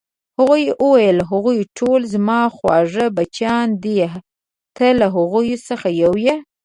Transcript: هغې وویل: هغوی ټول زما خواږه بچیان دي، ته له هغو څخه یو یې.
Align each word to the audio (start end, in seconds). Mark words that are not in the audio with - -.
هغې 0.37 0.63
وویل: 0.83 1.17
هغوی 1.31 1.59
ټول 1.77 2.01
زما 2.13 2.39
خواږه 2.55 3.05
بچیان 3.17 3.67
دي، 3.83 3.95
ته 4.75 4.85
له 4.99 5.07
هغو 5.15 5.41
څخه 5.67 5.87
یو 6.03 6.13
یې. 6.25 6.35